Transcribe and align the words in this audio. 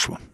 Joshua. 0.00 0.29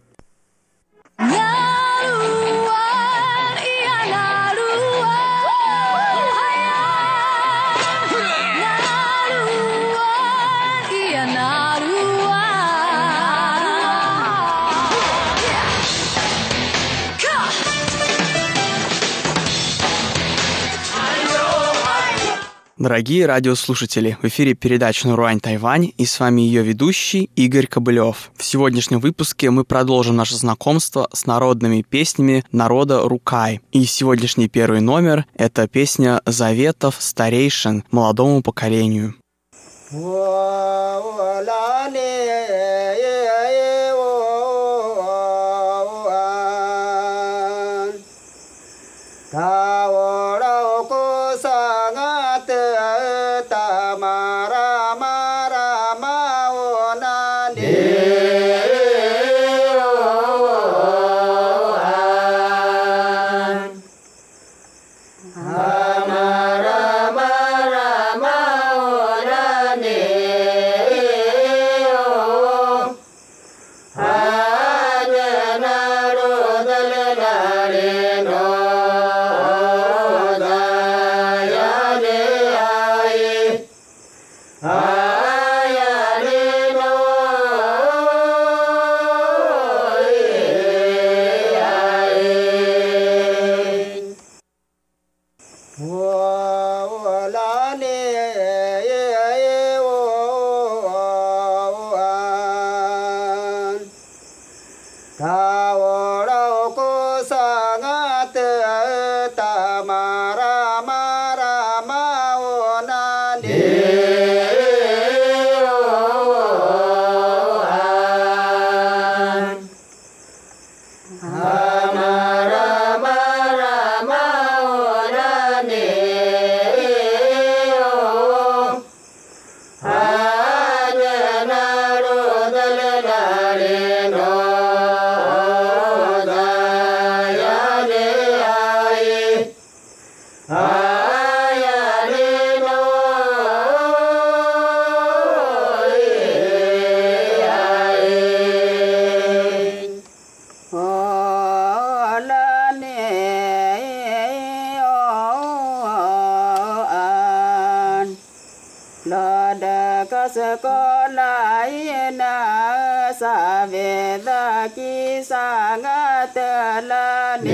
Дорогие 22.79 23.25
радиослушатели, 23.25 24.19
в 24.21 24.25
эфире 24.27 24.53
передача 24.53 25.07
«Наруань 25.07 25.39
Тайвань» 25.39 25.93
и 25.97 26.05
с 26.05 26.19
вами 26.19 26.41
ее 26.41 26.61
ведущий 26.61 27.31
Игорь 27.35 27.65
Кобылев. 27.65 28.29
В 28.37 28.43
сегодняшнем 28.43 28.99
выпуске 28.99 29.49
мы 29.49 29.63
продолжим 29.63 30.15
наше 30.15 30.35
знакомство 30.35 31.09
с 31.11 31.25
народными 31.25 31.81
песнями 31.81 32.45
народа 32.51 33.01
Рукай. 33.01 33.61
И 33.71 33.83
сегодняшний 33.85 34.47
первый 34.47 34.81
номер– 34.81 35.25
это 35.33 35.67
песня 35.67 36.21
заветов 36.27 36.97
старейшин 36.99 37.83
молодому 37.89 38.43
поколению. 38.43 39.15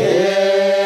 Yeah. 0.03 0.82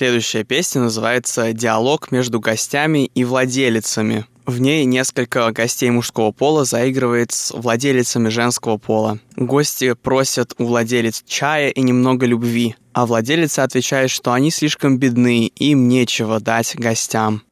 Следующая 0.00 0.44
песня 0.44 0.80
называется 0.80 1.52
«Диалог 1.52 2.10
между 2.10 2.40
гостями 2.40 3.10
и 3.14 3.22
владелицами». 3.22 4.24
В 4.46 4.58
ней 4.58 4.86
несколько 4.86 5.52
гостей 5.52 5.90
мужского 5.90 6.32
пола 6.32 6.64
заигрывает 6.64 7.32
с 7.32 7.50
владелицами 7.50 8.30
женского 8.30 8.78
пола. 8.78 9.18
Гости 9.36 9.92
просят 9.92 10.54
у 10.56 10.64
владелец 10.64 11.22
чая 11.26 11.68
и 11.68 11.82
немного 11.82 12.24
любви, 12.24 12.76
а 12.94 13.04
владелица 13.04 13.62
отвечает, 13.62 14.08
что 14.08 14.32
они 14.32 14.50
слишком 14.50 14.96
бедны, 14.96 15.48
им 15.48 15.86
нечего 15.86 16.40
дать 16.40 16.76
гостям. 16.76 17.42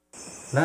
No 0.55 0.63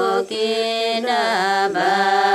Bokina 0.00 1.68
Bokina 1.74 2.29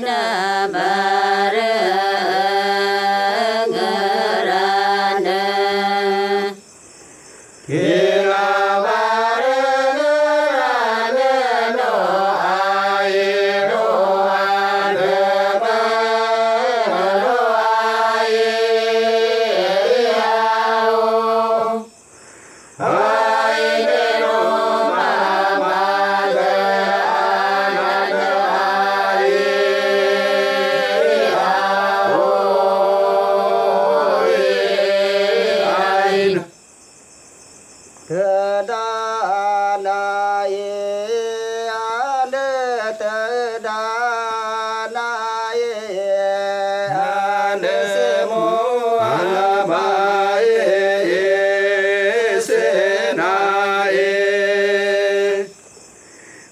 Namah 0.00 1.17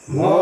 Whoa. 0.09 0.36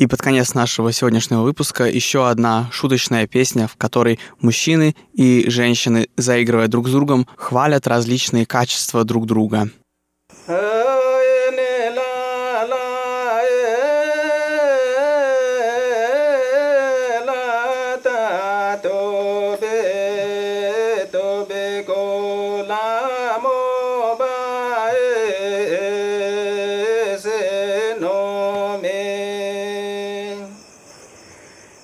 И 0.00 0.06
под 0.06 0.22
конец 0.22 0.54
нашего 0.54 0.92
сегодняшнего 0.92 1.42
выпуска 1.42 1.84
еще 1.84 2.26
одна 2.26 2.70
шуточная 2.72 3.26
песня, 3.26 3.66
в 3.66 3.76
которой 3.76 4.18
мужчины 4.40 4.96
и 5.12 5.44
женщины, 5.50 6.08
заигрывая 6.16 6.68
друг 6.68 6.88
с 6.88 6.90
другом, 6.90 7.28
хвалят 7.36 7.86
различные 7.86 8.46
качества 8.46 9.04
друг 9.04 9.26
друга. 9.26 9.68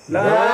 La, 0.09 0.46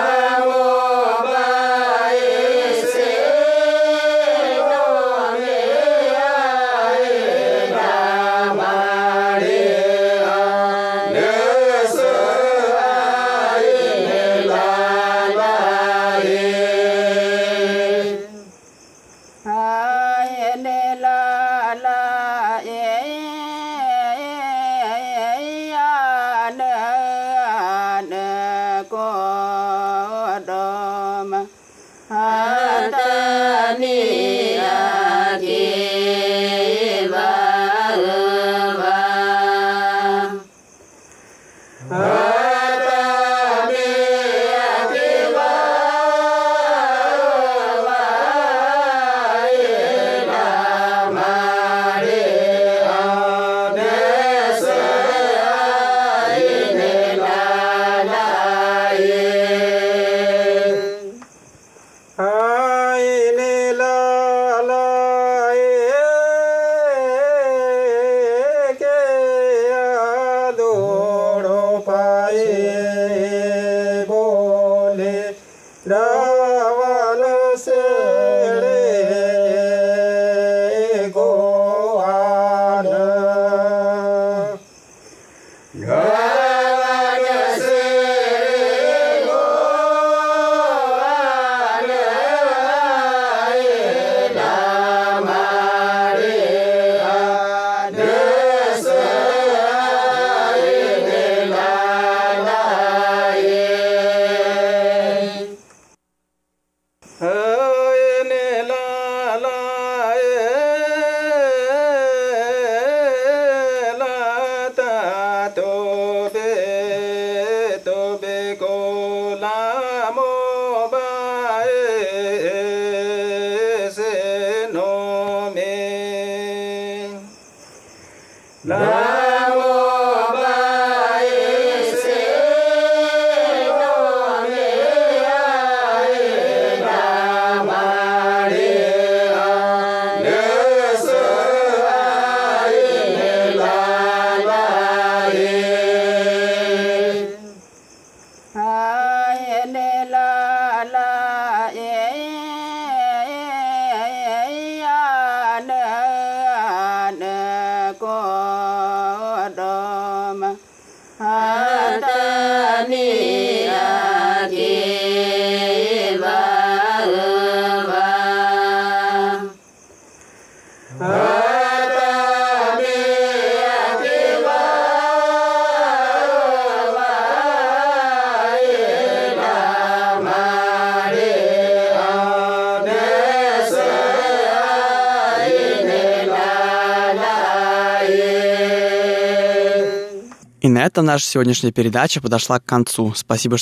наша 191.03 191.25
сегодняшняя 191.25 191.71
передача 191.71 192.21
подошла 192.21 192.59
к 192.59 192.65
концу. 192.65 193.13
Спасибо 193.15 193.57